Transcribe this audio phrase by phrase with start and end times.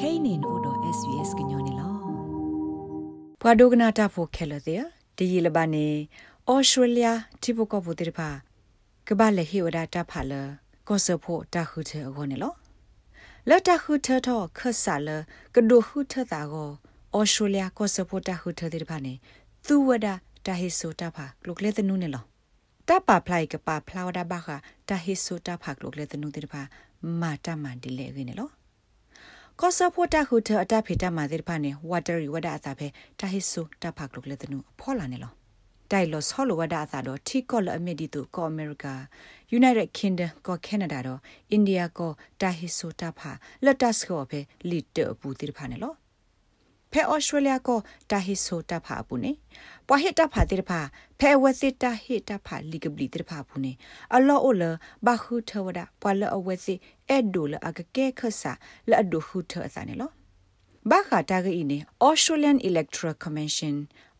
[0.00, 1.88] kainin odo svs gnyone lo
[3.40, 4.76] pwado gna ta pho khelo de
[5.16, 5.84] de yile ba ne
[6.54, 8.28] australia tipo ko bu de ba
[9.06, 10.40] ka ba le hi oda ta pha le
[10.86, 12.50] ko so pho ta khu the go ne lo
[13.48, 15.16] la ta khu the tho kha sa le
[15.54, 16.64] ka do khu the ta go
[17.18, 19.14] australia ko so pho ta khu the de ba ne
[19.66, 22.22] tu wada ta hi so ta pha lok le de nu ne lo
[22.88, 24.48] တပပလိုက်ကပဖလာဝဒဘခ
[24.88, 26.62] တဟိဆိုတဖကလုကလေတနုတိဖာ
[27.20, 28.57] မာတမန်ဒီလေရင်းနော်
[29.62, 32.88] ကောဆဖို့တခုထအတဖေတမာတိဖာနေဝါတရီဝဒအသာဖဲ
[33.20, 35.32] တဟိဆိုတဖကလုကလေတနုဖောလာနေလော
[35.90, 38.94] တိုင်လောဆောလဝဒအသာတော့ထီကောလအမီဒီတူကောအမေရိကာ
[39.58, 41.20] United Kingdom ကော Canada တော့
[41.56, 43.30] India ကောတဟိဆိုတဖာ
[43.64, 44.40] လက်တစကောဖဲ
[44.70, 45.92] လီတပူတိဖာနေလော
[46.92, 47.78] ဖဲဩစတြေးလျကို
[48.10, 49.32] တာဟီဆိုတာဖာပူနေ
[49.86, 50.80] ပွာဟစ်တာဖာတိဖာ
[51.20, 53.72] ဖဲဝစစ်တာဟစ်တာဖာလီဂဘလီတိဖာပူနေ
[54.14, 54.62] အလောအိုလ
[55.06, 56.74] ဘခုထဝဒပွာလအဝစီ
[57.08, 58.52] အဲ့ဒိုလအကကဲခဆာ
[58.90, 60.10] လအဒိုခုထအစနေလော
[60.90, 61.78] ဘာခတာဂီနေ
[62.08, 63.74] Australian Electoral Commission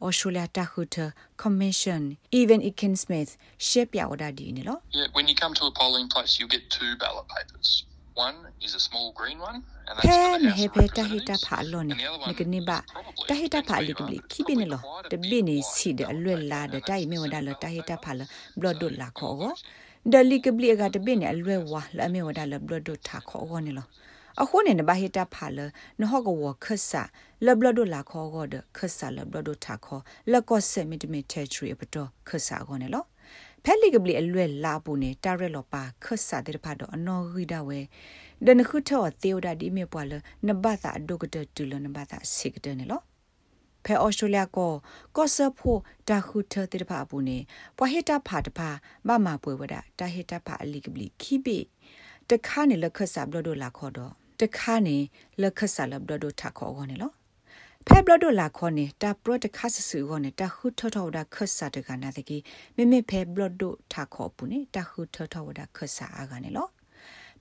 [0.06, 1.06] Australia Tahuta
[1.42, 2.02] Commission
[2.40, 3.30] even Iken Smith
[3.66, 7.68] ရှက်ပြဝဒဒီနေလော Yeah when you come to a polling place you get two ballot papers
[8.26, 9.58] one is a small green one
[10.00, 11.94] ဖဲနေဟေဖေတာဟိတာဖာလောနေ
[12.28, 12.78] နကနေပါ
[13.28, 18.20] တာဟိတာဖာလိကဘလီခိပိနေလောတပိနေစီတဲ့အလွက်လာတဲ့တိုင်မေဝဒါလတာဟိတာဖာလ
[18.60, 19.52] ဘလဒတ်လာခေါ်ကို
[20.12, 23.86] ဒလီကဘလီကတပိနေအလွက်ဝါလမေဝဒါလဘလဒတ်ထားခေါ်ကိုနေလော
[24.42, 25.58] အခုနေနဘဟိတာဖာလ
[26.00, 27.02] နဟောကဝခဆာ
[27.46, 33.04] လဘလဒလာခေါ်ကိုဒခဆာလဘလဒထားခေါ်လကောဆေမီတမီတေထရီပတော့ခဆာကိုနေလော
[33.64, 37.80] ဖဲလီကဘလီအလွယ်လာပူနေတာရက်လောပါခဆာတဲ့ဖာတော့အနော်ဂိဒဝဲ
[38.46, 40.12] ဒနခုထောသေဝဒဒီမေပွာလ
[40.46, 43.00] နဘသာဒုကတတူလနဘသာစိကတနေလော
[43.84, 44.72] ဖဲအော်စတြေးလျကို
[45.16, 45.76] ကော့ဆာဖို
[46.08, 47.38] တာခုထတဲ့ဖာပူနေ
[47.76, 48.68] ပွာဟေတာဖာတဖာ
[49.06, 51.58] မမပွေဝဒတာဟေတာဖာအလီကဘလီခိပိ
[52.30, 54.96] တခါနေလခဆာဘလဒိုလာခေါ်တော့တခါနေ
[55.42, 57.12] လခဆာလဘလဒိုထခေါ်ခေါ်နေလော
[57.90, 62.38] ဖဲဘလဒိုလာခေါ်နေတာပရတခါဆဆူခေါ်နေတာခုထထောဒါခဆာတကနာတကီ
[62.76, 66.68] မိမိဖဲဘလဒိုထခေါ်ပူနေတာခုထထောဒါခဆာအားကနေလော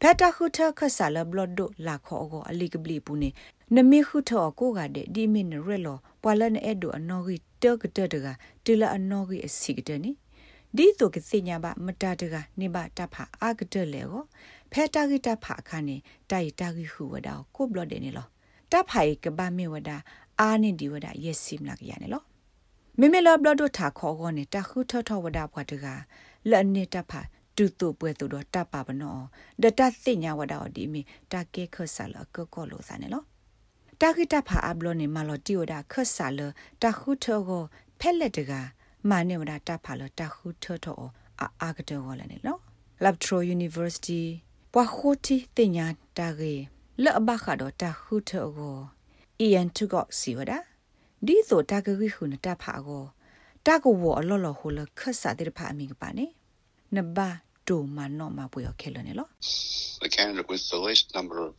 [0.02, 3.30] ဖက်တာခုထခဆာလဘလဒိုလာခေါ်ကိုအလီကဘလီပူနေ
[3.76, 8.28] နမေခုထောကိုကတဲ့ဒီမင်ရဲလောပွာလန်အဲ့ဒိုအနော်ဂီတကတတက
[8.66, 10.12] တီလာအနော်ဂီအစီကတဲ့နိ
[10.76, 14.24] ဒီဆိုကစညာဘမတာတကနေဘတဖာအာကတလေကို
[14.72, 15.96] ဖဲတာဂီတဖာခါနေ
[16.30, 18.28] တိုက်တာဂီဟုဝဒါကိုဘလတဲ့နေလော
[18.72, 19.98] တဖာကဘာမေဝဒါ
[20.42, 22.24] အာနေဒီဝဒါယက်စီမလာကရနေလော
[23.00, 25.86] မေမေလဘလဒိုထာခေါ်ကောနေတခုထထဝဒါဘွားတက
[26.50, 27.22] လက်နေတဖာ
[27.56, 29.18] တူတူပွဲတူတော့တပါပနော
[29.62, 33.24] ဒတသိညာဝဒါဒီမီတကေခဆာလကကောလိုစနေလော
[34.02, 36.40] တခိတဖာအဘလနေမလောတီဝဒါခဆာလ
[36.82, 37.64] တခုထောကို
[38.00, 38.52] ဖက်လက်တက
[39.10, 41.04] မာနေဝဒါတဖာလတခုထောထော
[41.42, 42.58] အာအာကတောလနေလော
[43.04, 44.24] Labtro University
[44.74, 45.88] ပွာခိုတီတင်ညာ
[46.18, 46.54] တာကေ
[47.04, 48.78] လော့ဘခါတော့တခုထောကို
[49.42, 50.58] အီယန်တုကစီဝဒါ
[51.26, 53.04] ဒီဆိုတာကကြီးခုနတဖာကို
[53.66, 56.26] တကဝအလော်လော်ဟိုလခဆာတဲ့ဖာအမိကပါနေ
[56.96, 57.30] နဘာ
[57.68, 59.28] တူမနောမပွေခဲလနေလော
[60.06, 61.54] The candidate with the least number of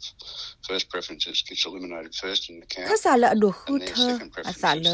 [0.66, 2.86] first preferences gets eliminated first in the count.
[2.90, 3.92] ခဆာလအဒုခုထ
[4.50, 4.86] အဆာလ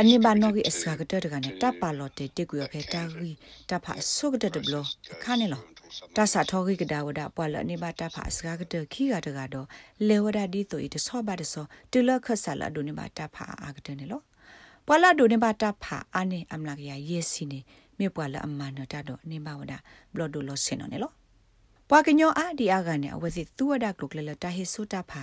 [0.00, 3.30] အနိဘနောဂီအစကတတကနေတပါလောတေတေကွေဖေတာဂီ
[3.70, 4.34] တဖာဆုက
[5.92, 9.66] တတဘလခါနေလောတဆာထောဂီကဒါဝဒပွာလနိဘတဖာစကားကတခီကတကတော့
[10.08, 14.20] လေဝဒဒီတိုဤတဆောပါတဆောတူလခဆာလအဒုနိဘတဖာအာကတနေလော
[14.86, 17.60] ပွာလဒုနိဘတဖာအာနေအမလာကရယေစီနေ
[17.98, 19.72] မြေပွာလအမနတတော့နိဘဝဒ
[20.12, 21.12] ဘလဒုလောစင်နော်နေလော
[21.88, 25.22] ပွာကညောအာဒီအာကနေအဝစီသူဝဒကလုကလလတာဟေဆုတာဖာ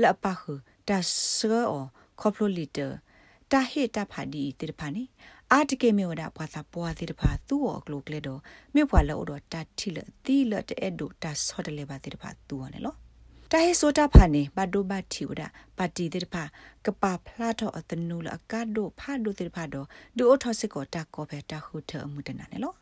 [0.00, 0.52] လအပခု
[0.88, 0.98] တာ
[1.34, 1.74] ဆော
[2.20, 2.86] ခေါပလိုလီတာ
[3.52, 5.02] တာဟေတာဖာဒီတိတဖာနေ
[5.54, 8.40] အာတကေမေဝဒပွာသာပွာတိတဖာသူ့ော်ကလုကလေတော့
[8.74, 12.94] မြေပွာလောတော့တာတိလတီလတဲ့ဒုတာဆော့တလေပါတိတဖာသူဝနေလော
[13.50, 15.42] တာဟေဆိုတာဖာနေဘဒိုဘတီဝဒ
[15.78, 16.42] ပါတီတိတဖာ
[16.84, 19.86] ကပါဖလာတော့အတနူလအကဒိုဖာဒိုတိတဖာတော့
[20.16, 22.74] ဒူအိုထောစစ်ကိုတာကောဖဲတာခုထအမှုတနာနေလော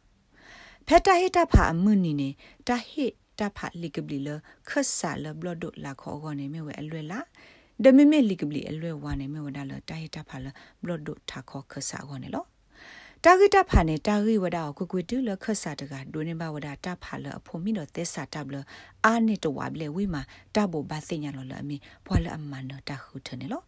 [0.89, 2.29] ဖက်တာဟေတာဖာအမှုနီနေ
[2.69, 3.07] တာဟေ
[3.39, 4.29] တာဖာလီကဘလီလ
[4.69, 7.25] ခဆာလဘလဒိုလာခေါ်ကောနေမြဝဲအလွယ်လား
[7.85, 10.47] ဒမမေလီကဘလီအလွယ်ဝါနေမြဝဒါလတာဟေတာဖာလ
[10.83, 12.47] ဘလဒိုထာခေါ်ခဆာကောနေလော
[13.25, 18.57] တာဂိတဖာနေတာဂိဝဒါကိုကွေတူလခဆာတကဒိုနေဘဝဒါတာဖာလအဖို့မီတော့သက်စာတပ်လ
[19.05, 20.23] အာနေတဝဘလေဝိမာ
[20.55, 21.77] တဘောဘာစညာလောလအမီ
[22.07, 23.63] ဘွာလအမန်တာခုထနေလော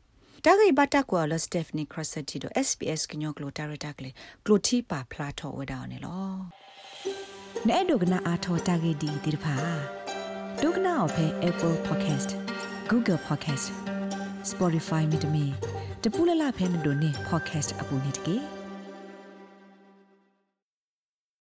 [0.44, 4.10] တာဂိဘတာကွာလစတက်ဖနီခရဆက်တီဒို SPS ကညောကလိုတာရတာကလေ
[4.44, 6.32] ကလိုတီပါဖလာထောဝဒါနေလော
[7.68, 9.54] နဲ့ဒုကနာအာထောတာဂိဒီဒီဖာ
[10.62, 12.30] ဒုကနာအဖဲ Apple Podcast
[12.90, 13.66] Google Podcast
[14.50, 15.44] Spotify မြေတမီ
[16.02, 18.36] တပူလလဖဲမတို့နေ podcast အပူနေတကေ